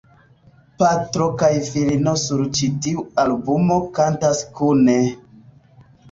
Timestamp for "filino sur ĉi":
1.65-2.69